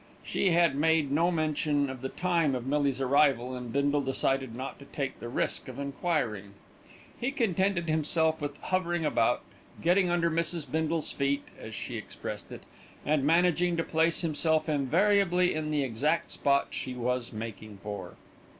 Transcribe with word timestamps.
She 0.23 0.49
had 0.49 0.73
made 0.75 1.11
no 1.11 1.29
mention 1.29 1.87
of 1.87 2.01
the 2.01 2.09
time 2.09 2.55
of 2.55 2.65
Millie's 2.65 2.99
arrival, 2.99 3.53
and 3.55 3.71
Bindle 3.71 4.01
decided 4.01 4.55
not 4.55 4.79
to 4.79 4.85
take 4.85 5.19
the 5.19 5.29
risk 5.29 5.67
of 5.67 5.77
enquiring. 5.77 6.53
He 7.19 7.29
contented 7.31 7.87
himself 7.87 8.41
with 8.41 8.57
hovering 8.57 9.05
about, 9.05 9.41
getting 9.79 10.09
under 10.09 10.31
Mrs. 10.31 10.65
Bindle's 10.71 11.11
feet, 11.11 11.43
as 11.59 11.75
she 11.75 11.97
expressed 11.97 12.51
it, 12.51 12.63
and 13.05 13.23
managing 13.23 13.77
to 13.77 13.83
place 13.83 14.21
himself 14.21 14.67
invariably 14.67 15.53
in 15.53 15.69
the 15.69 15.83
exact 15.83 16.31
spot 16.31 16.69
she 16.71 16.95
was 16.95 17.31
making 17.31 17.77
for. 17.83 18.15